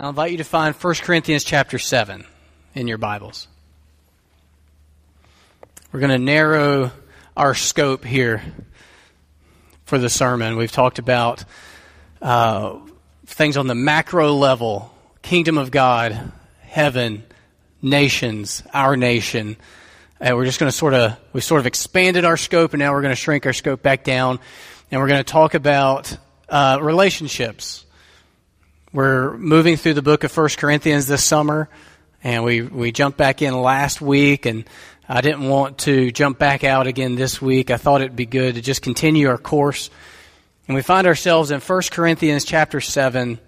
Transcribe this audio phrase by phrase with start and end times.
[0.00, 2.24] I'll invite you to find 1 Corinthians chapter 7
[2.76, 3.48] in your Bibles.
[5.90, 6.92] We're going to narrow
[7.36, 8.40] our scope here
[9.86, 10.56] for the sermon.
[10.56, 11.44] We've talked about
[12.22, 12.78] uh,
[13.26, 16.30] things on the macro level kingdom of God,
[16.60, 17.24] heaven,
[17.82, 19.56] nations, our nation.
[20.20, 22.92] And we're just going to sort of, we've sort of expanded our scope and now
[22.92, 24.38] we're going to shrink our scope back down.
[24.92, 26.16] And we're going to talk about
[26.48, 27.84] uh, relationships
[28.92, 31.68] we're moving through the book of First Corinthians this summer,
[32.24, 34.64] and we, we jumped back in last week, and
[35.06, 37.70] I didn't want to jump back out again this week.
[37.70, 39.90] I thought it'd be good to just continue our course.
[40.66, 43.38] And we find ourselves in First Corinthians chapter 7,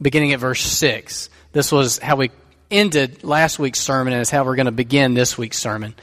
[0.00, 1.28] beginning at verse 6.
[1.52, 2.30] This was how we
[2.70, 5.94] ended last week's sermon, and it's how we're going to begin this week's sermon.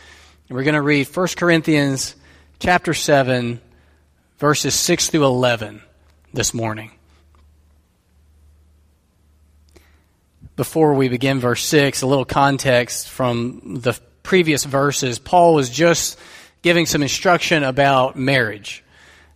[0.49, 2.15] And we're going to read First Corinthians
[2.59, 3.59] chapter 7,
[4.37, 5.81] verses 6 through 11
[6.33, 6.91] this morning.
[10.57, 15.19] Before we begin verse 6, a little context from the previous verses.
[15.19, 16.19] Paul was just
[16.63, 18.83] giving some instruction about marriage.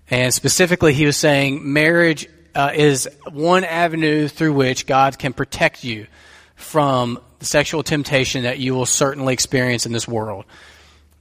[0.09, 5.83] And specifically, he was saying marriage uh, is one avenue through which God can protect
[5.83, 6.07] you
[6.55, 10.45] from the sexual temptation that you will certainly experience in this world.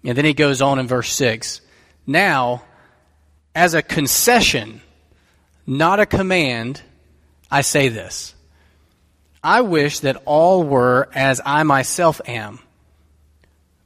[0.03, 1.61] And then he goes on in verse 6.
[2.07, 2.65] Now,
[3.55, 4.81] as a concession,
[5.67, 6.81] not a command,
[7.51, 8.35] I say this
[9.43, 12.61] I wish that all were as I myself am.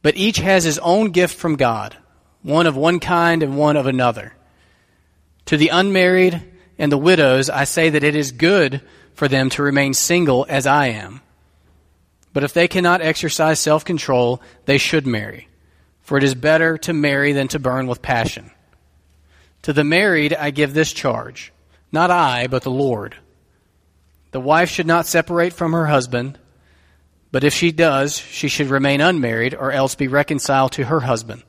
[0.03, 1.97] But each has his own gift from God,
[2.43, 4.35] one of one kind and one of another.
[5.47, 6.43] To the unmarried
[6.79, 8.83] and the widows, I say that it is good
[9.15, 11.21] for them to remain single as I am.
[12.33, 15.49] But if they cannot exercise self control, they should marry.
[16.01, 18.51] For it is better to marry than to burn with passion.
[19.63, 21.53] To the married, I give this charge
[21.95, 23.15] not I, but the Lord.
[24.35, 26.41] The wife should not separate from her husband,
[27.31, 31.45] but if she does, she should remain unmarried or else be reconciled to her husband.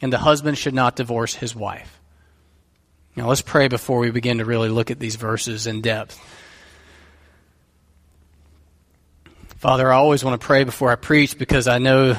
[0.00, 2.00] And the husband should not divorce his wife.
[3.16, 6.16] Now let's pray before we begin to really look at these verses in depth.
[9.56, 12.16] Father, I always want to pray before I preach because I know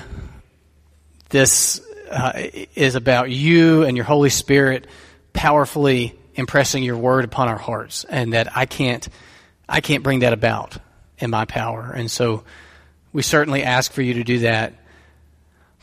[1.30, 1.80] this
[2.12, 2.34] uh,
[2.76, 4.86] is about you and your Holy Spirit
[5.32, 9.08] powerfully impressing your word upon our hearts, and that I can't
[9.68, 10.78] I can't bring that about
[11.18, 11.92] in my power.
[11.92, 12.44] And so
[13.12, 14.74] we certainly ask for you to do that.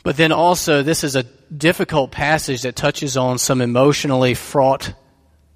[0.03, 1.23] But then also, this is a
[1.55, 4.93] difficult passage that touches on some emotionally fraught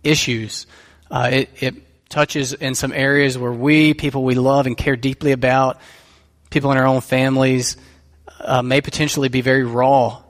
[0.03, 0.65] issues.
[1.09, 5.31] Uh, it, it touches in some areas where we, people we love and care deeply
[5.31, 5.79] about,
[6.49, 7.77] people in our own families,
[8.39, 10.21] uh, may potentially be very raw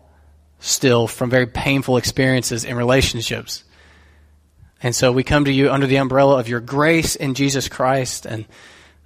[0.59, 3.63] still from very painful experiences in relationships.
[4.81, 8.25] And so we come to you under the umbrella of your grace in Jesus Christ
[8.25, 8.45] and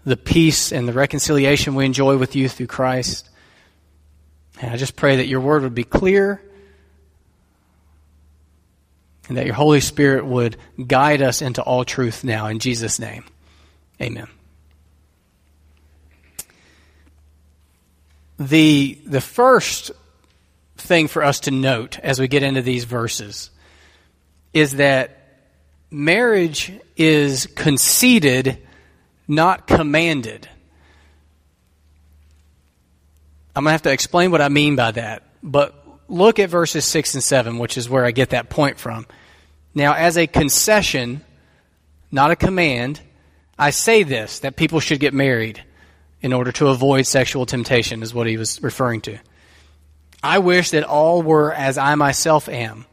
[0.06, 3.30] the peace and the reconciliation we enjoy with you through Christ.
[4.62, 6.42] And I just pray that your word would be clear
[9.28, 13.24] and that your Holy Spirit would guide us into all truth now in Jesus' name.
[14.02, 14.28] Amen.
[18.38, 19.92] The, the first
[20.78, 23.50] thing for us to note as we get into these verses
[24.54, 25.23] is that
[25.94, 28.58] marriage is conceded,
[29.28, 30.50] not commanded.
[33.56, 35.24] I'm going to have to explain what I mean by that.
[35.44, 35.76] But
[36.08, 39.06] look at verses 6 and 7, which is where I get that point from.
[39.76, 41.22] Now, as a concession,
[42.12, 43.00] not a command,
[43.58, 45.64] I say this that people should get married
[46.22, 49.20] in order to avoid sexual temptation, is what he was referring to.
[50.24, 52.86] I wish that all were as I myself am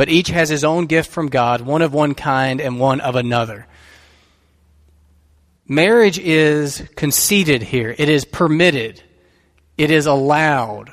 [0.00, 3.16] but each has his own gift from God, one of one kind and one of
[3.16, 3.66] another.
[5.68, 7.94] Marriage is conceded here.
[7.98, 9.02] It is permitted.
[9.76, 10.90] It is allowed.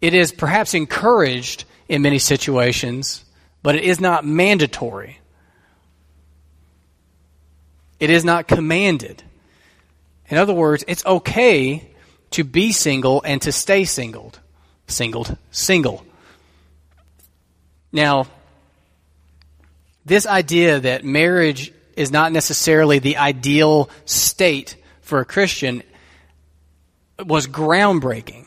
[0.00, 3.22] It is perhaps encouraged in many situations,
[3.62, 5.20] but it is not mandatory.
[8.00, 9.22] It is not commanded.
[10.30, 11.86] In other words, it's okay
[12.30, 14.40] to be single and to stay singled.
[14.86, 15.36] Singled.
[15.50, 16.02] Single.
[17.92, 18.26] Now,
[20.04, 25.82] this idea that marriage is not necessarily the ideal state for a Christian
[27.24, 28.46] was groundbreaking.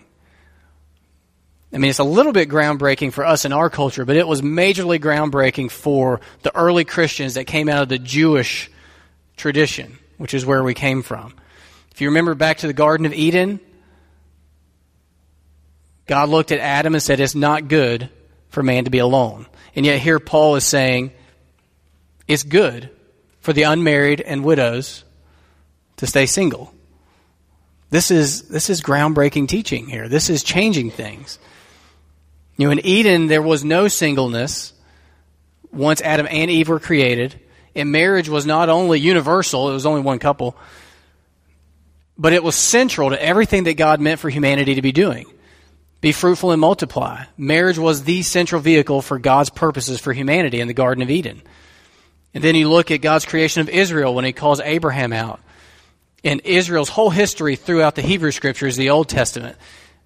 [1.71, 4.41] I mean, it's a little bit groundbreaking for us in our culture, but it was
[4.41, 8.71] majorly groundbreaking for the early Christians that came out of the Jewish
[9.35, 11.33] tradition, which is where we came from.
[11.91, 13.59] If you remember back to the Garden of Eden,
[16.07, 18.09] God looked at Adam and said, It's not good
[18.55, 19.45] for man to be alone.
[19.75, 21.11] And yet here Paul is saying
[22.27, 22.89] it's good
[23.41, 25.03] for the unmarried and widows
[25.97, 26.73] to stay single.
[27.91, 30.09] This is, this is groundbreaking teaching here.
[30.09, 31.37] This is changing things.
[32.57, 34.73] You know, in Eden, there was no singleness
[35.71, 37.39] once Adam and Eve were created.
[37.75, 40.57] And marriage was not only universal, it was only one couple,
[42.17, 45.25] but it was central to everything that God meant for humanity to be doing.
[46.05, 47.23] Be fruitful and multiply.
[47.35, 51.41] Marriage was the central vehicle for God's purposes for humanity in the Garden of Eden.
[52.35, 55.39] And then you look at God's creation of Israel when he calls Abraham out.
[56.21, 59.57] In Israel's whole history throughout the Hebrew scriptures, the Old Testament,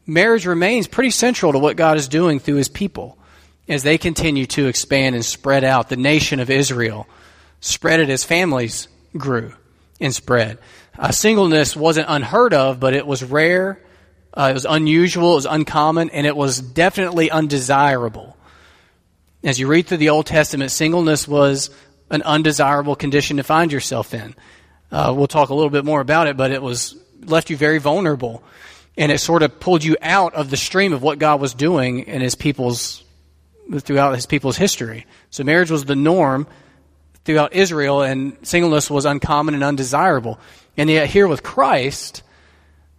[0.05, 3.17] marriage remains pretty central to what God is doing through his people
[3.67, 5.89] as they continue to expand and spread out.
[5.89, 7.09] The nation of Israel
[7.59, 8.87] spread it as families
[9.17, 9.51] grew
[9.99, 10.59] and spread.
[10.97, 13.81] Uh, singleness wasn't unheard of, but it was rare,
[14.39, 18.37] uh, it was unusual, it was uncommon, and it was definitely undesirable.
[19.43, 21.69] As you read through the Old Testament, singleness was
[22.09, 24.33] an undesirable condition to find yourself in.
[24.93, 26.95] Uh, we'll talk a little bit more about it, but it was
[27.25, 28.41] left you very vulnerable,
[28.97, 31.99] and it sort of pulled you out of the stream of what God was doing
[31.99, 33.03] in His people's
[33.79, 35.05] throughout His people's history.
[35.31, 36.47] So marriage was the norm
[37.25, 40.39] throughout Israel, and singleness was uncommon and undesirable.
[40.77, 42.23] And yet, here with Christ,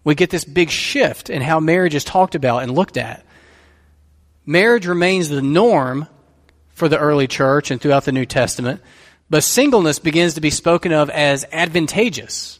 [0.05, 3.25] we get this big shift in how marriage is talked about and looked at.
[4.47, 6.08] Marriage remains the norm
[6.70, 8.81] for the early church and throughout the New Testament,
[9.29, 12.58] but singleness begins to be spoken of as advantageous.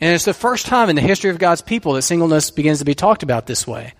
[0.00, 2.84] And it's the first time in the history of God's people that singleness begins to
[2.84, 3.94] be talked about this way.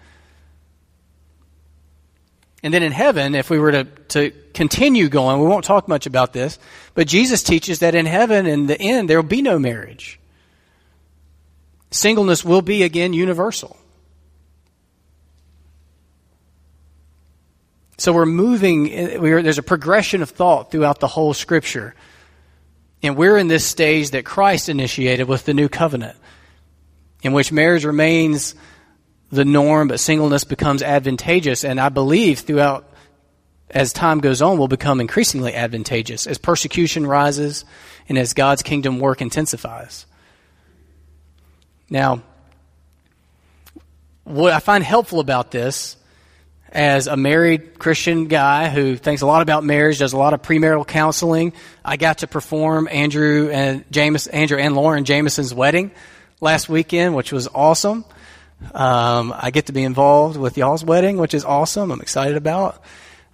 [2.65, 6.07] And then in heaven, if we were to, to continue going, we won't talk much
[6.07, 6.59] about this,
[6.95, 10.19] but Jesus teaches that in heaven, in the end, there will be no marriage.
[11.95, 13.77] Singleness will be again universal.
[17.99, 21.95] So we're moving, we're, there's a progression of thought throughout the whole scripture.
[23.01, 26.17] And we're in this stage that Christ initiated with the new covenant,
[27.23, 28.57] in which marriage remains
[29.31, 31.65] the norm, but singleness becomes advantageous.
[31.65, 32.93] And I believe throughout,
[33.71, 37.65] as time goes on, will become increasingly advantageous as persecution rises
[38.09, 40.07] and as God's kingdom work intensifies.
[41.91, 42.23] Now,
[44.25, 45.97] what I find helpful about this
[46.75, 50.43] as a married Christian guy who thinks a lot about marriage, does a lot of
[50.43, 51.53] premarital counseling.
[51.85, 55.93] I got to perform Andrew and James, Andrew and Lauren Jameson's wedding
[56.41, 58.05] last weekend, which was awesome.
[58.73, 61.93] Um, I get to be involved with y'all's wedding, which is awesome.
[61.93, 62.83] I'm excited about.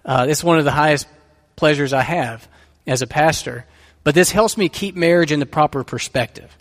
[0.05, 1.07] Uh, it's one of the highest
[1.55, 2.47] pleasures I have
[2.85, 3.65] as a pastor.
[4.03, 6.55] But this helps me keep marriage in the proper perspective.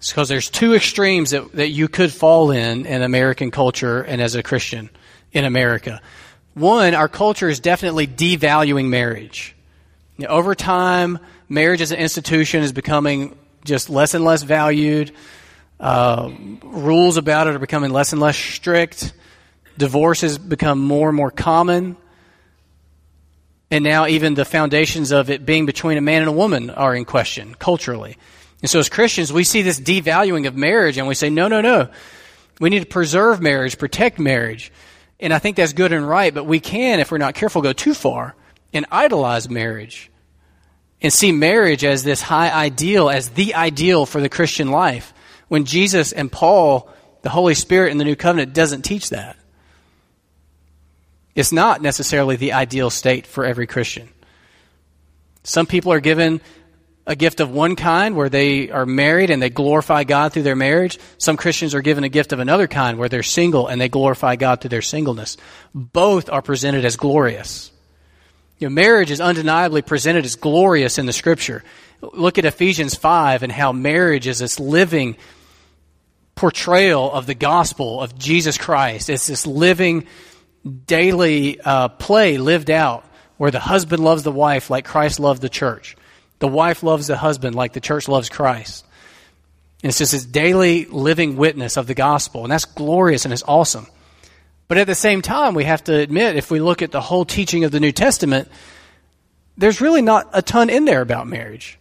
[0.00, 4.22] It's because there's two extremes that, that you could fall in in American culture and
[4.22, 4.88] as a Christian
[5.30, 6.00] in America.
[6.54, 9.54] One, our culture is definitely devaluing marriage.
[10.16, 11.18] You know, over time,
[11.50, 13.36] marriage as an institution is becoming
[13.66, 15.12] just less and less valued.
[15.78, 16.30] Uh,
[16.62, 19.12] rules about it are becoming less and less strict.
[19.76, 21.98] Divorce has become more and more common.
[23.70, 26.94] And now, even the foundations of it being between a man and a woman are
[26.94, 28.16] in question culturally.
[28.62, 31.60] And so, as Christians, we see this devaluing of marriage and we say, no, no,
[31.60, 31.88] no.
[32.60, 34.70] We need to preserve marriage, protect marriage.
[35.18, 37.72] And I think that's good and right, but we can, if we're not careful, go
[37.72, 38.34] too far
[38.72, 40.10] and idolize marriage
[41.02, 45.14] and see marriage as this high ideal, as the ideal for the Christian life
[45.48, 46.88] when Jesus and Paul,
[47.22, 49.36] the Holy Spirit in the New Covenant, doesn't teach that.
[51.34, 54.08] It's not necessarily the ideal state for every Christian.
[55.42, 56.40] Some people are given
[57.10, 60.54] a gift of one kind where they are married and they glorify God through their
[60.54, 60.96] marriage.
[61.18, 64.36] Some Christians are given a gift of another kind where they're single and they glorify
[64.36, 65.36] God through their singleness.
[65.74, 67.72] Both are presented as glorious.
[68.58, 71.64] You know, marriage is undeniably presented as glorious in the scripture.
[72.00, 75.16] Look at Ephesians 5 and how marriage is this living,
[76.36, 79.10] portrayal of the gospel of Jesus Christ.
[79.10, 80.06] It's this living,
[80.86, 83.04] daily uh, play lived out
[83.36, 85.96] where the husband loves the wife like Christ loved the church.
[86.40, 88.84] The wife loves the husband like the church loves Christ.
[89.82, 92.42] And it's just this daily living witness of the gospel.
[92.42, 93.86] And that's glorious and it's awesome.
[94.68, 97.24] But at the same time, we have to admit, if we look at the whole
[97.24, 98.48] teaching of the New Testament,
[99.56, 101.78] there's really not a ton in there about marriage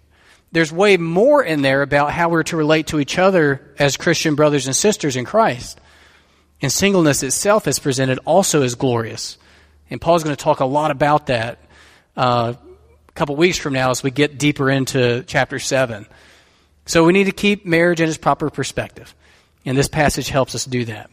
[0.52, 4.36] there's way more in there about how we're to relate to each other as Christian
[4.36, 5.80] brothers and sisters in Christ.
[6.62, 9.38] And singleness itself is presented also as glorious.
[9.90, 11.60] And Paul's going to talk a lot about that
[12.18, 12.54] uh,
[13.20, 16.06] couple weeks from now as we get deeper into chapter 7.
[16.86, 19.14] So we need to keep marriage in its proper perspective.
[19.66, 21.10] And this passage helps us do that.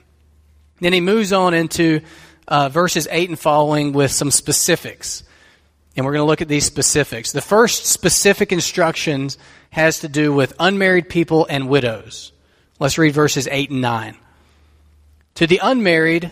[0.79, 2.03] Then he moves on into
[2.47, 5.25] uh, verses 8 and following with some specifics.
[5.97, 7.33] And we're going to look at these specifics.
[7.33, 9.37] The first specific instructions
[9.71, 12.31] has to do with unmarried people and widows.
[12.79, 14.17] Let's read verses 8 and 9.
[15.35, 16.31] To the unmarried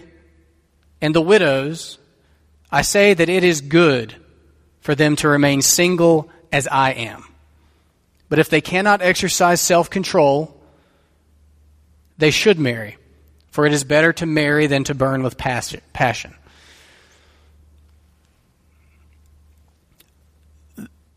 [1.00, 1.98] and the widows,
[2.70, 4.14] I say that it is good
[4.84, 7.24] for them to remain single as I am.
[8.28, 10.54] But if they cannot exercise self control,
[12.18, 12.98] they should marry,
[13.50, 16.34] for it is better to marry than to burn with passion.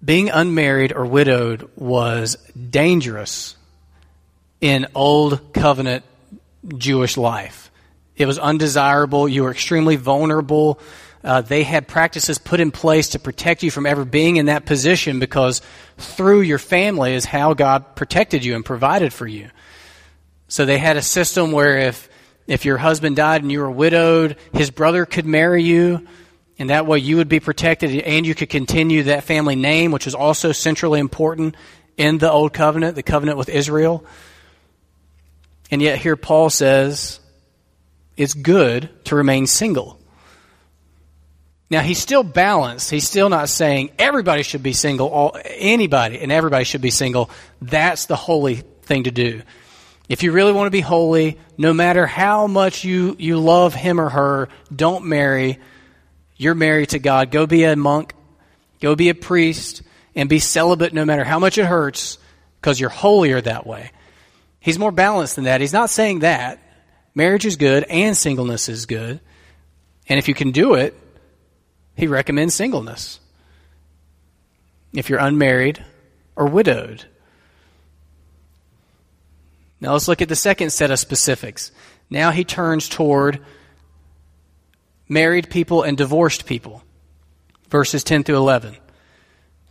[0.03, 3.57] Being unmarried or widowed was dangerous
[4.61, 6.05] in old covenant
[6.77, 7.69] Jewish life.
[8.15, 9.27] It was undesirable.
[9.27, 10.79] You were extremely vulnerable.
[11.23, 14.65] Uh, they had practices put in place to protect you from ever being in that
[14.65, 15.61] position because
[15.97, 19.49] through your family is how God protected you and provided for you.
[20.47, 22.09] So they had a system where if
[22.45, 26.07] if your husband died and you were widowed, his brother could marry you,
[26.57, 30.05] and that way you would be protected and you could continue that family name, which
[30.05, 31.55] was also centrally important
[31.97, 34.05] in the Old Covenant, the covenant with Israel.
[35.69, 37.19] And yet here Paul says
[38.15, 39.96] it's good to remain single.
[41.69, 42.89] Now he's still balanced.
[42.89, 47.29] He's still not saying everybody should be single, all, anybody and everybody should be single.
[47.61, 49.41] That's the holy thing to do.
[50.07, 53.99] If you really want to be holy, no matter how much you, you love him
[53.99, 55.59] or her, don't marry.
[56.37, 57.31] You're married to God.
[57.31, 58.13] Go be a monk.
[58.79, 59.81] Go be a priest
[60.15, 62.17] and be celibate no matter how much it hurts
[62.61, 63.91] because you're holier that way.
[64.61, 65.59] He's more balanced than that.
[65.59, 66.59] He's not saying that.
[67.13, 69.19] Marriage is good and singleness is good.
[70.07, 70.95] And if you can do it,
[71.97, 73.19] he recommends singleness.
[74.93, 75.83] If you're unmarried
[76.35, 77.05] or widowed.
[79.81, 81.71] Now let's look at the second set of specifics.
[82.09, 83.39] Now he turns toward
[85.09, 86.83] married people and divorced people.
[87.69, 88.77] Verses 10 through 11.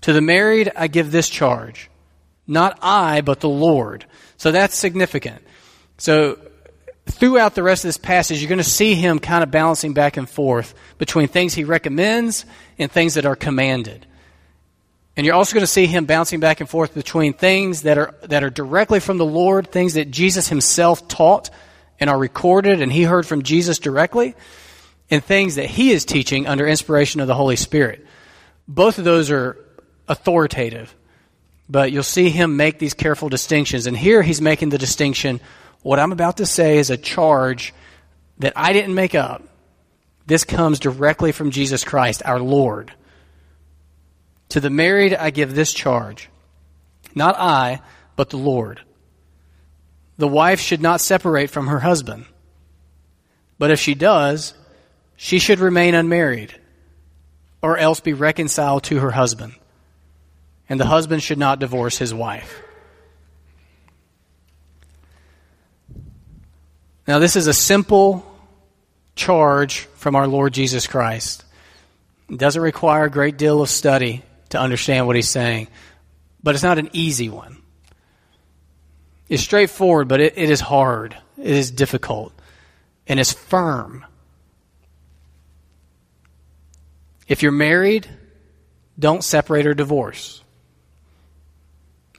[0.02, 1.88] To the married, I give this charge.
[2.46, 4.04] Not I, but the Lord.
[4.36, 5.42] So that's significant.
[5.98, 6.38] So
[7.06, 10.16] throughout the rest of this passage, you're going to see him kind of balancing back
[10.16, 12.44] and forth between things he recommends
[12.78, 14.06] and things that are commanded.
[15.16, 18.14] And you're also going to see him bouncing back and forth between things that are,
[18.24, 21.48] that are directly from the Lord, things that Jesus himself taught
[21.98, 24.34] and are recorded and he heard from Jesus directly,
[25.10, 28.04] and things that he is teaching under inspiration of the Holy Spirit.
[28.68, 29.56] Both of those are
[30.08, 30.94] authoritative,
[31.68, 33.86] but you'll see him make these careful distinctions.
[33.86, 35.40] And here he's making the distinction
[35.82, 37.74] what I'm about to say is a charge
[38.38, 39.42] that I didn't make up.
[40.26, 42.92] This comes directly from Jesus Christ, our Lord.
[44.50, 46.28] To the married, I give this charge.
[47.14, 47.80] Not I,
[48.16, 48.80] but the Lord.
[50.18, 52.26] The wife should not separate from her husband.
[53.58, 54.54] But if she does,
[55.16, 56.54] she should remain unmarried,
[57.62, 59.54] or else be reconciled to her husband.
[60.68, 62.62] And the husband should not divorce his wife.
[67.06, 68.24] Now, this is a simple
[69.14, 71.44] charge from our Lord Jesus Christ.
[72.28, 75.68] It doesn't require a great deal of study to understand what he's saying,
[76.42, 77.58] but it's not an easy one.
[79.28, 81.16] It's straightforward, but it, it is hard.
[81.38, 82.32] It is difficult.
[83.06, 84.04] And it's firm.
[87.28, 88.08] If you're married,
[88.98, 90.42] don't separate or divorce.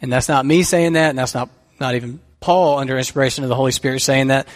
[0.01, 3.49] And that's not me saying that, and that's not, not even Paul, under inspiration of
[3.49, 4.47] the Holy Spirit, saying that.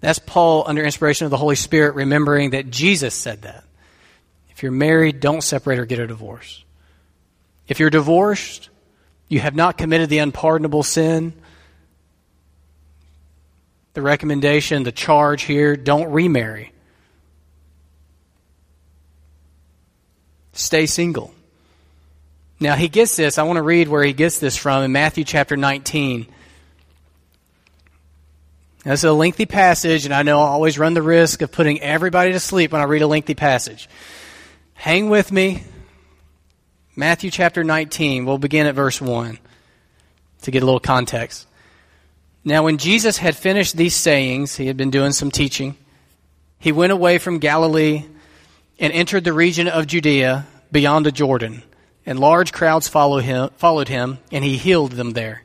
[0.00, 3.64] That's Paul under inspiration of the Holy Spirit remembering that Jesus said that.
[4.50, 6.64] If you're married, don't separate or get a divorce.
[7.66, 8.70] If you're divorced,
[9.28, 11.32] you have not committed the unpardonable sin.
[13.94, 16.72] The recommendation, the charge here, don't remarry.
[20.52, 21.32] Stay single.
[22.60, 23.38] Now, he gets this.
[23.38, 26.26] I want to read where he gets this from in Matthew chapter 19.
[28.84, 31.80] This is a lengthy passage, and I know I always run the risk of putting
[31.80, 33.88] everybody to sleep when I read a lengthy passage.
[34.74, 35.64] Hang with me.
[36.94, 38.24] Matthew chapter 19.
[38.24, 39.38] We'll begin at verse 1
[40.42, 41.48] to get a little context.
[42.44, 45.76] Now, when Jesus had finished these sayings, he had been doing some teaching,
[46.60, 48.04] he went away from Galilee
[48.78, 51.64] and entered the region of Judea beyond the Jordan,
[52.06, 55.42] and large crowds followed him, followed him and he healed them there.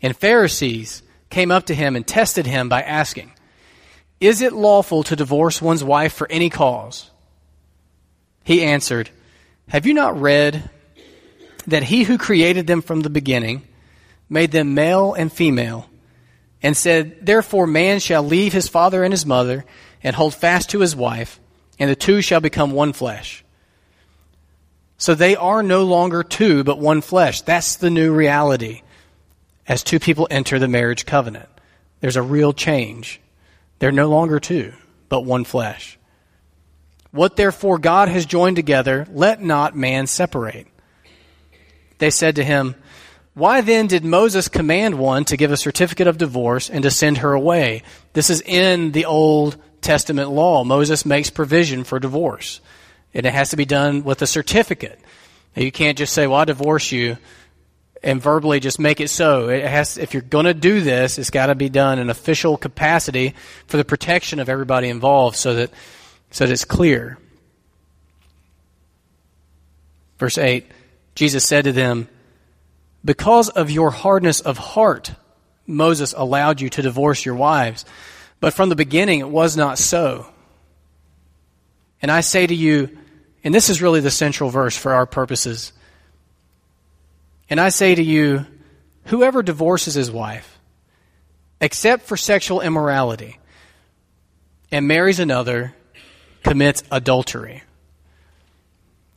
[0.00, 3.32] And Pharisees, came up to him and tested him by asking,
[4.20, 7.10] Is it lawful to divorce one's wife for any cause?
[8.44, 9.10] He answered,
[9.68, 10.68] Have you not read
[11.66, 13.62] that he who created them from the beginning
[14.28, 15.88] made them male and female,
[16.62, 19.64] and said, Therefore man shall leave his father and his mother
[20.02, 21.40] and hold fast to his wife,
[21.78, 23.44] and the two shall become one flesh?
[24.98, 27.40] So they are no longer two, but one flesh.
[27.40, 28.82] That's the new reality
[29.70, 31.48] as two people enter the marriage covenant.
[32.00, 33.20] There's a real change.
[33.78, 34.72] They're no longer two,
[35.08, 35.96] but one flesh.
[37.12, 40.66] What therefore God has joined together, let not man separate.
[41.98, 42.74] They said to him,
[43.34, 47.18] Why then did Moses command one to give a certificate of divorce and to send
[47.18, 47.84] her away?
[48.12, 50.64] This is in the Old Testament law.
[50.64, 52.60] Moses makes provision for divorce,
[53.14, 54.98] and it has to be done with a certificate.
[55.54, 57.18] You can't just say, Well, I divorce you
[58.02, 59.48] and verbally just make it so.
[59.48, 62.56] It has, if you're going to do this, it's got to be done in official
[62.56, 63.34] capacity
[63.66, 65.70] for the protection of everybody involved so that
[66.30, 67.18] so that it's clear.
[70.18, 70.70] Verse 8
[71.14, 72.08] Jesus said to them,
[73.04, 75.12] Because of your hardness of heart,
[75.66, 77.84] Moses allowed you to divorce your wives.
[78.40, 80.26] But from the beginning, it was not so.
[82.00, 82.96] And I say to you,
[83.44, 85.72] and this is really the central verse for our purposes.
[87.50, 88.46] And I say to you,
[89.06, 90.58] whoever divorces his wife,
[91.60, 93.38] except for sexual immorality,
[94.70, 95.74] and marries another,
[96.44, 97.62] commits adultery.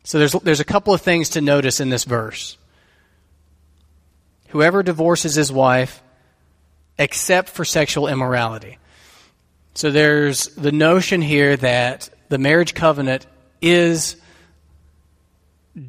[0.04, 2.58] So there's, there's a couple of things to notice in this verse.
[4.50, 6.02] Whoever divorces his wife,
[6.98, 8.78] except for sexual immorality.
[9.76, 13.26] So there's the notion here that the marriage covenant
[13.62, 14.18] is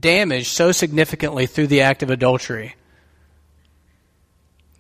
[0.00, 2.74] damaged so significantly through the act of adultery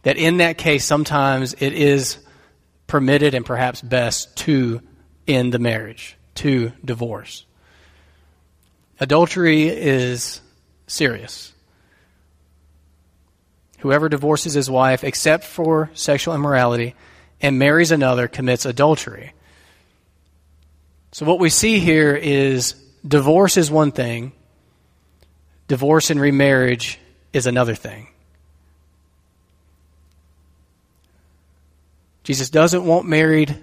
[0.04, 2.18] that in that case, sometimes it is
[2.86, 4.80] permitted and perhaps best to
[5.26, 7.44] end the marriage to divorce.
[9.00, 10.40] Adultery is
[10.86, 11.52] serious.
[13.78, 16.94] Whoever divorces his wife except for sexual immorality
[17.40, 19.32] and marries another commits adultery.
[21.12, 22.74] So, what we see here is
[23.06, 24.32] divorce is one thing,
[25.68, 26.98] divorce and remarriage
[27.32, 28.08] is another thing.
[32.22, 33.56] Jesus doesn't want married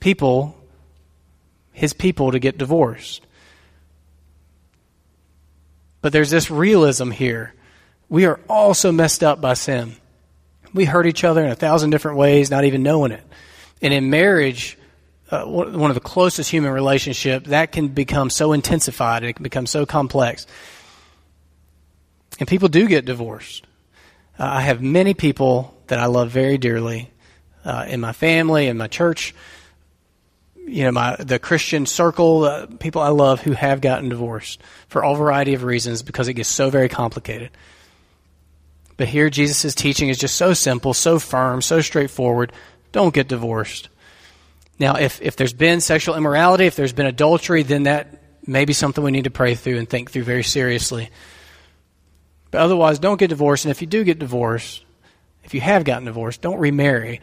[0.00, 0.56] people
[1.72, 3.24] his people to get divorced.
[6.00, 7.54] But there's this realism here.
[8.08, 9.94] We are all so messed up by sin.
[10.74, 13.22] We hurt each other in a thousand different ways, not even knowing it.
[13.80, 14.76] And in marriage,
[15.30, 19.66] uh, one of the closest human relationships, that can become so intensified, it can become
[19.66, 20.46] so complex.
[22.38, 23.66] And people do get divorced.
[24.38, 27.10] Uh, I have many people that I love very dearly
[27.64, 29.34] uh, in my family, in my church,
[30.68, 35.02] you know, my the Christian circle, uh, people I love who have gotten divorced for
[35.02, 37.50] all variety of reasons because it gets so very complicated.
[38.96, 42.52] But here, Jesus' teaching is just so simple, so firm, so straightforward.
[42.92, 43.88] Don't get divorced.
[44.78, 48.72] Now, if, if there's been sexual immorality, if there's been adultery, then that may be
[48.72, 51.10] something we need to pray through and think through very seriously.
[52.50, 53.64] But otherwise, don't get divorced.
[53.64, 54.84] And if you do get divorced,
[55.44, 57.20] if you have gotten divorced, don't remarry.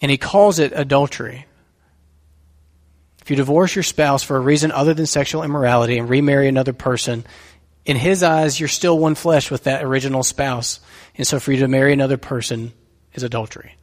[0.00, 1.46] And he calls it adultery.
[3.20, 6.72] If you divorce your spouse for a reason other than sexual immorality and remarry another
[6.72, 7.24] person,
[7.84, 10.80] in his eyes, you're still one flesh with that original spouse.
[11.16, 12.72] And so for you to marry another person
[13.14, 13.76] is adultery.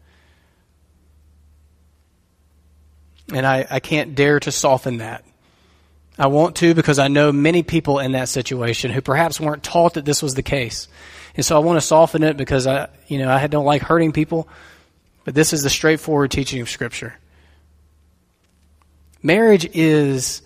[3.33, 5.23] And I, I can't dare to soften that.
[6.19, 9.93] I want to because I know many people in that situation who perhaps weren't taught
[9.93, 10.89] that this was the case.
[11.35, 14.11] And so I want to soften it because I, you know, I don't like hurting
[14.11, 14.49] people.
[15.23, 17.15] But this is the straightforward teaching of Scripture.
[19.23, 20.41] Marriage is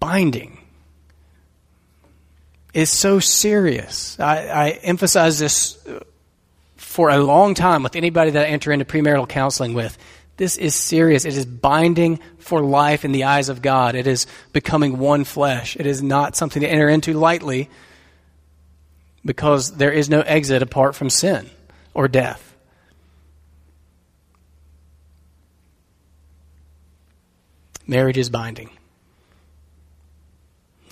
[0.00, 0.58] binding.
[2.72, 4.18] It's so serious.
[4.18, 5.78] I, I emphasize this
[6.76, 9.98] for a long time with anybody that I enter into premarital counseling with.
[10.36, 11.24] This is serious.
[11.24, 13.94] It is binding for life in the eyes of God.
[13.94, 15.76] It is becoming one flesh.
[15.76, 17.70] It is not something to enter into lightly
[19.24, 21.48] because there is no exit apart from sin
[21.94, 22.54] or death.
[27.86, 28.70] marriage is binding.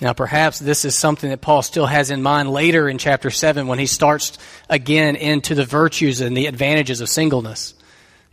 [0.01, 3.67] Now, perhaps this is something that Paul still has in mind later in chapter 7
[3.67, 4.37] when he starts
[4.69, 7.73] again into the virtues and the advantages of singleness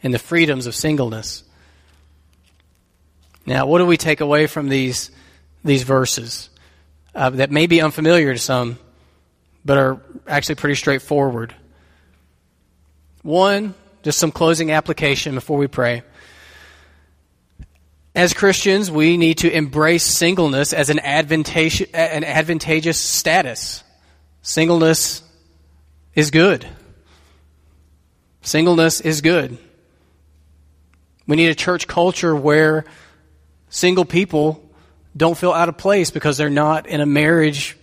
[0.03, 1.45] and the freedoms of singleness.
[3.47, 5.11] Now, what do we take away from these,
[5.65, 6.51] these verses
[7.15, 8.79] uh, that may be unfamiliar to some,
[9.65, 11.55] but are actually pretty straightforward?
[13.23, 16.03] One, just some closing application before we pray.
[18.15, 23.85] As Christians, we need to embrace singleness as an advantageous, an advantageous status.
[24.43, 25.23] Singleness
[26.15, 26.67] is good.
[28.43, 29.59] Singleness is good.
[31.31, 32.85] We need a church culture where
[33.69, 34.69] single people
[35.17, 37.79] don't feel out of place because they're not in a marriage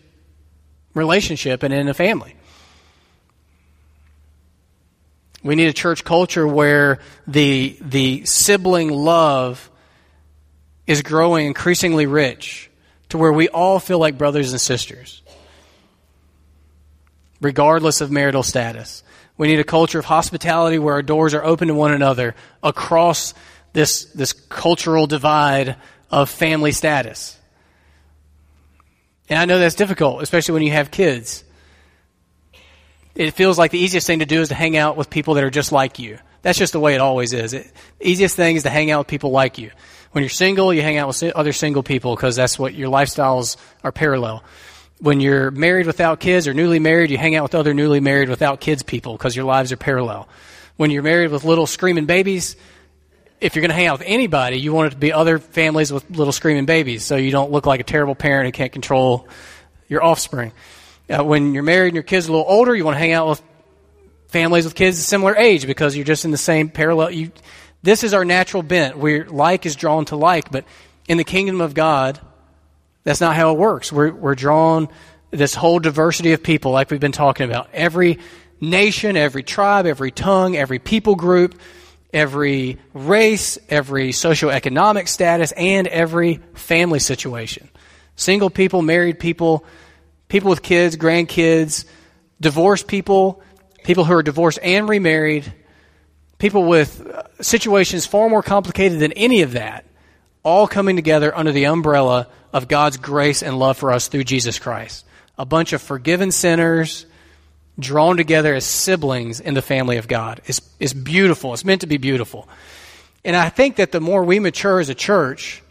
[0.93, 2.35] relationship and in a family.
[5.43, 9.71] We need a church culture where the, the sibling love
[10.85, 12.69] is growing increasingly rich
[13.07, 15.21] to where we all feel like brothers and sisters,
[17.39, 19.03] regardless of marital status.
[19.37, 23.33] We need a culture of hospitality where our doors are open to one another across
[23.73, 25.75] this, this cultural divide
[26.09, 27.37] of family status.
[29.29, 31.43] And I know that's difficult, especially when you have kids.
[33.13, 35.43] It feels like the easiest thing to do is to hang out with people that
[35.43, 36.19] are just like you.
[36.43, 37.53] That's just the way it always is.
[37.53, 39.71] It, the easiest thing is to hang out with people like you.
[40.11, 43.57] When you're single, you hang out with other single people because that's what your lifestyles
[43.83, 44.43] are parallel.
[44.99, 48.29] When you're married without kids or newly married, you hang out with other newly married
[48.29, 50.27] without kids people because your lives are parallel.
[50.75, 52.55] When you're married with little screaming babies,
[53.39, 55.93] if you're going to hang out with anybody, you want it to be other families
[55.93, 59.27] with little screaming babies so you don't look like a terrible parent who can't control
[59.87, 60.51] your offspring.
[61.09, 63.13] Uh, when you're married and your kids are a little older, you want to hang
[63.13, 63.41] out with
[64.27, 67.11] families with kids of similar age because you're just in the same parallel.
[67.11, 67.31] You,
[67.83, 68.97] this is our natural bent.
[68.97, 70.65] Where like is drawn to like, but
[71.07, 72.19] in the kingdom of God,
[73.07, 73.89] that's not how it works.
[73.89, 74.89] We're, we're drawn
[75.31, 77.69] this whole diversity of people, like we've been talking about.
[77.71, 78.19] Every
[78.59, 81.57] nation, every tribe, every tongue, every people group,
[82.11, 87.69] every race, every socioeconomic status, and every family situation.
[88.17, 89.63] Single people, married people,
[90.27, 91.85] people with kids, grandkids,
[92.41, 93.41] divorced people,
[93.85, 95.53] people who are divorced and remarried,
[96.39, 99.85] people with uh, situations far more complicated than any of that,
[100.47, 104.59] all coming together under the umbrella of God's grace and love for us through Jesus
[104.59, 105.05] Christ.
[105.37, 107.05] A bunch of forgiven sinners
[107.77, 110.39] drawn together as siblings in the family of God.
[110.45, 111.53] It's, it's beautiful.
[111.53, 112.47] It's meant to be beautiful.
[113.25, 115.61] And I think that the more we mature as a church,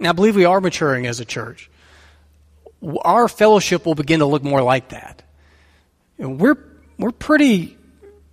[0.00, 1.70] and I believe we are maturing as a church,
[3.02, 5.22] our fellowship will begin to look more like that.
[6.18, 6.58] We're,
[6.98, 7.78] we're pretty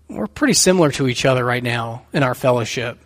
[0.10, 2.98] we're pretty similar to each other right now in our fellowship.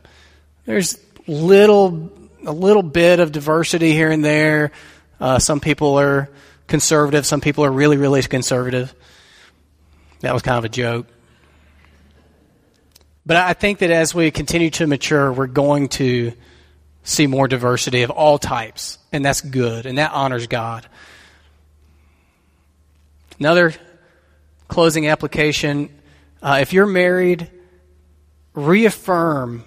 [0.65, 2.11] There's little
[2.45, 4.71] a little bit of diversity here and there.
[5.19, 6.29] Uh, some people are
[6.67, 7.25] conservative.
[7.25, 8.93] Some people are really, really conservative.
[10.21, 11.07] That was kind of a joke.
[13.25, 16.33] But I think that as we continue to mature, we're going to
[17.03, 20.87] see more diversity of all types, and that's good, and that honors God.
[23.39, 23.73] Another
[24.67, 25.89] closing application
[26.43, 27.49] uh, if you're married,
[28.53, 29.63] reaffirm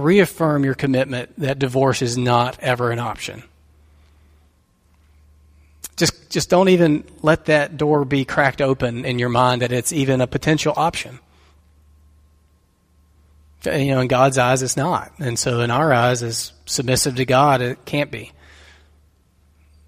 [0.00, 3.42] reaffirm your commitment that divorce is not ever an option.
[5.96, 9.92] Just just don't even let that door be cracked open in your mind that it's
[9.92, 11.18] even a potential option.
[13.64, 17.26] You know, in God's eyes, it's not, and so in our eyes, as submissive to
[17.26, 18.32] God, it can't be.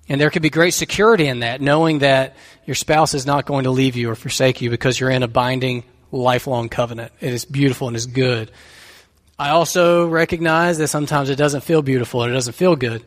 [0.09, 3.65] And there could be great security in that, knowing that your spouse is not going
[3.65, 7.13] to leave you or forsake you because you're in a binding, lifelong covenant.
[7.21, 8.51] It is beautiful and is good.
[9.43, 13.03] I also recognize that sometimes it doesn't feel beautiful it doesn't feel good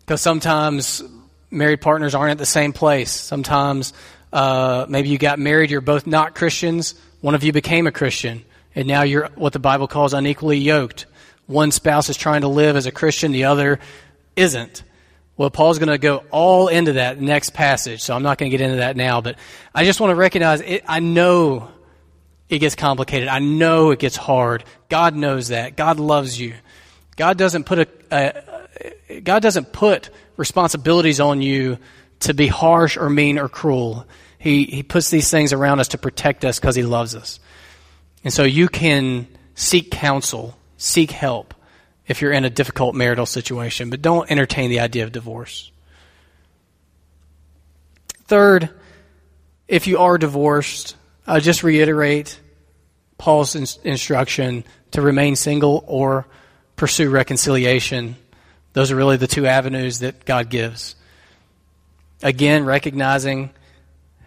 [0.00, 1.02] because sometimes
[1.50, 3.10] married partners aren't at the same place.
[3.10, 3.92] Sometimes
[4.32, 8.46] uh, maybe you got married, you're both not Christians, one of you became a Christian,
[8.74, 11.04] and now you're what the Bible calls unequally yoked.
[11.44, 13.78] One spouse is trying to live as a Christian, the other
[14.36, 14.82] isn't.
[15.36, 18.56] Well, Paul's going to go all into that next passage, so I'm not going to
[18.56, 19.36] get into that now, but
[19.74, 20.82] I just want to recognize it.
[20.88, 21.68] I know
[22.48, 23.28] it gets complicated.
[23.28, 24.64] I know it gets hard.
[24.88, 25.76] God knows that.
[25.76, 26.54] God loves you.
[27.16, 31.78] God doesn't put a, a God doesn't put responsibilities on you
[32.20, 34.06] to be harsh or mean or cruel.
[34.38, 37.40] He, he puts these things around us to protect us because he loves us.
[38.24, 41.54] And so you can seek counsel, seek help
[42.06, 45.70] if you're in a difficult marital situation, but don't entertain the idea of divorce.
[48.26, 48.70] Third,
[49.66, 50.96] if you are divorced,
[51.28, 52.40] I'll just reiterate
[53.18, 56.26] Paul's in- instruction to remain single or
[56.74, 58.16] pursue reconciliation.
[58.72, 60.96] Those are really the two avenues that God gives.
[62.22, 63.50] Again, recognizing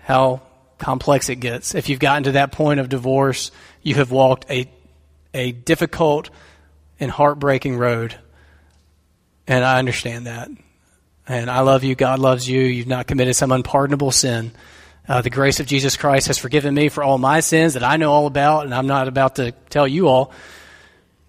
[0.03, 0.43] how
[0.77, 1.73] complex it gets.
[1.73, 3.49] If you've gotten to that point of divorce,
[3.81, 4.69] you have walked a,
[5.33, 6.29] a difficult
[6.99, 8.13] and heartbreaking road.
[9.47, 10.49] And I understand that.
[11.27, 11.95] And I love you.
[11.95, 12.61] God loves you.
[12.61, 14.51] You've not committed some unpardonable sin.
[15.11, 17.97] Uh, the grace of Jesus Christ has forgiven me for all my sins that I
[17.97, 20.31] know all about, and I'm not about to tell you all.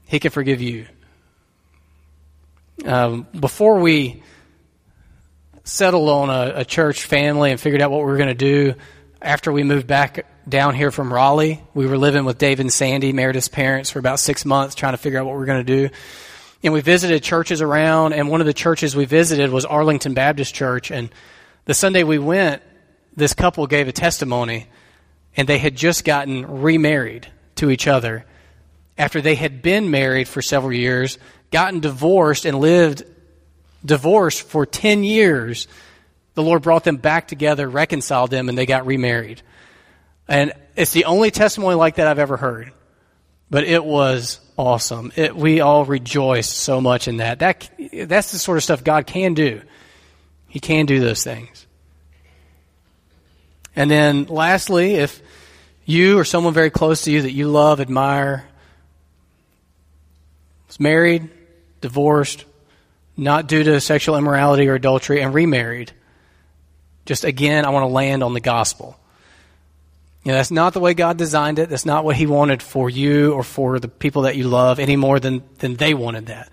[0.06, 0.86] He can forgive you.
[2.84, 4.22] Um, before we
[5.64, 8.74] settled on a, a, church family and figured out what we were going to do,
[9.20, 11.60] after we moved back down here from Raleigh.
[11.74, 14.96] We were living with Dave and Sandy, Meredith's parents, for about six months, trying to
[14.96, 15.92] figure out what we are going to do.
[16.62, 20.54] And we visited churches around, and one of the churches we visited was Arlington Baptist
[20.54, 20.92] Church.
[20.92, 21.10] And
[21.64, 22.62] the Sunday we went,
[23.16, 24.66] this couple gave a testimony,
[25.36, 28.24] and they had just gotten remarried to each other
[28.98, 31.18] after they had been married for several years,
[31.50, 33.02] gotten divorced, and lived
[33.84, 35.66] divorced for 10 years.
[36.34, 39.42] The Lord brought them back together, reconciled them, and they got remarried.
[40.28, 42.72] And it's the only testimony like that I've ever heard.
[43.50, 45.12] But it was awesome.
[45.14, 47.40] It, we all rejoiced so much in that.
[47.40, 47.68] that.
[47.92, 49.60] That's the sort of stuff God can do.
[50.48, 51.66] He can do those things.
[53.74, 55.22] And then lastly, if
[55.84, 58.46] you or someone very close to you that you love, admire,
[60.68, 61.28] is married,
[61.80, 62.44] divorced,
[63.16, 65.92] not due to sexual immorality or adultery, and remarried,
[67.04, 68.98] just again, I want to land on the gospel.
[70.24, 71.68] You know, that's not the way God designed it.
[71.68, 74.96] That's not what He wanted for you or for the people that you love any
[74.96, 76.48] more than, than they wanted that.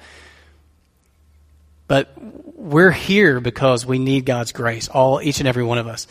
[1.87, 2.11] But
[2.55, 6.07] we're here because we need God's grace, all each and every one of us.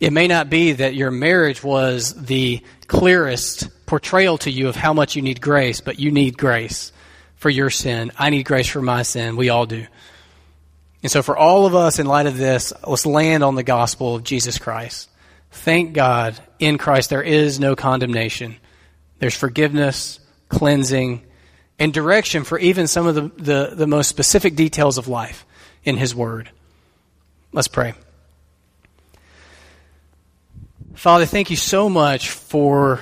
[0.00, 4.92] It may not be that your marriage was the clearest portrayal to you of how
[4.92, 6.92] much you need grace, but you need grace
[7.36, 8.12] for your sin.
[8.16, 9.36] I need grace for my sin.
[9.36, 9.86] We all do.
[11.02, 14.16] And so, for all of us, in light of this, let's land on the gospel
[14.16, 15.08] of Jesus Christ.
[15.50, 18.56] Thank God, in Christ there is no condemnation.
[19.18, 21.24] There's forgiveness, cleansing,
[21.78, 25.46] and direction for even some of the, the, the most specific details of life
[25.84, 26.50] in His Word.
[27.52, 27.94] Let's pray.
[30.98, 32.98] Father, thank you so much for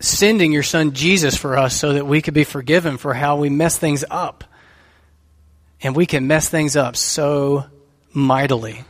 [0.00, 3.48] sending your Son Jesus for us so that we could be forgiven for how we
[3.48, 4.42] mess things up.
[5.80, 7.66] And we can mess things up so
[8.12, 8.84] mightily.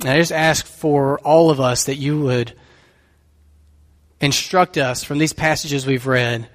[0.00, 2.54] And I just ask for all of us that you would
[4.18, 6.48] instruct us from these passages we've read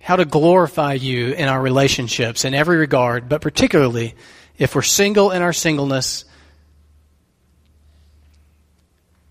[0.00, 4.14] how to glorify you in our relationships in every regard, but particularly
[4.58, 6.24] if we're single in our singleness,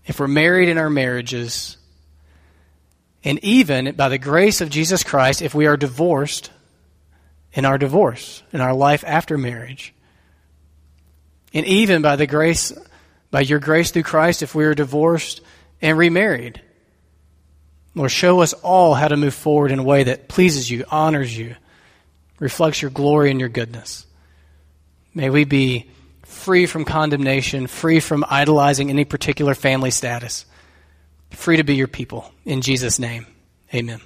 [0.06, 1.76] if we're married in our marriages,
[3.24, 6.50] and even by the grace of Jesus Christ, if we are divorced
[7.52, 9.92] in our divorce, in our life after marriage.
[11.52, 12.72] And even by the grace,
[13.30, 15.40] by your grace through Christ, if we are divorced
[15.82, 16.60] and remarried.
[17.94, 21.36] Lord, show us all how to move forward in a way that pleases you, honors
[21.36, 21.56] you,
[22.38, 24.06] reflects your glory and your goodness.
[25.16, 25.88] May we be
[26.24, 30.44] free from condemnation, free from idolizing any particular family status,
[31.30, 32.30] free to be your people.
[32.44, 33.26] In Jesus' name,
[33.74, 34.02] amen.